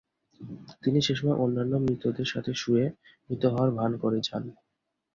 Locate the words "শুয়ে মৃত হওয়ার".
2.53-3.69